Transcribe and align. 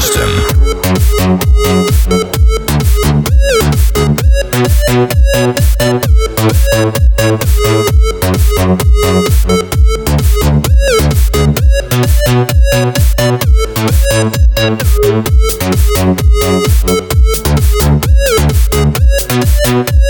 system. 0.00 0.46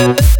Thank 0.00 0.39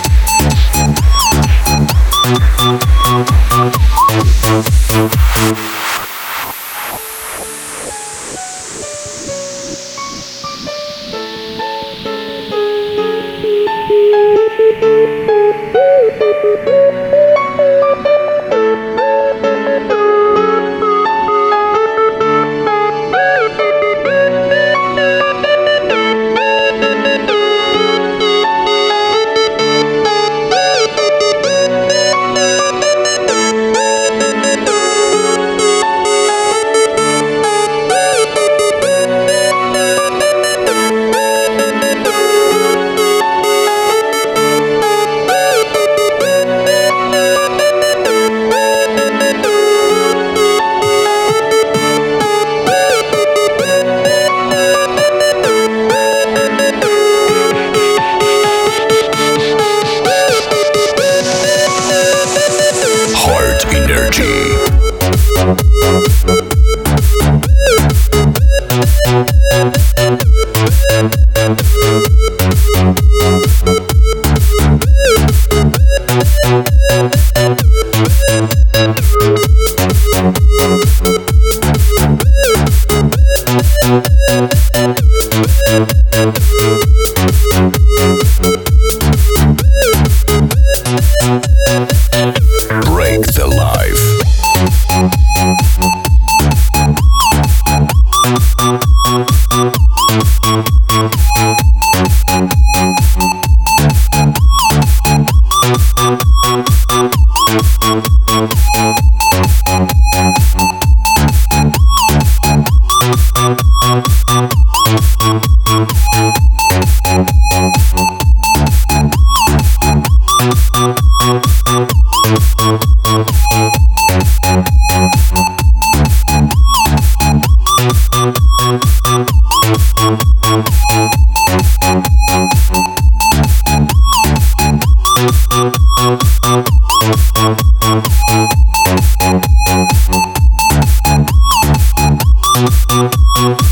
Música 4.93 5.71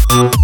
Thank 0.10 0.39